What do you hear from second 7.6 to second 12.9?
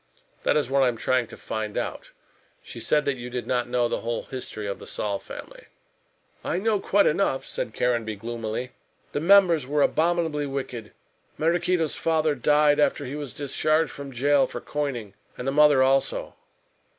Caranby gloomily, "the members were abominably wicked. Maraquito's father died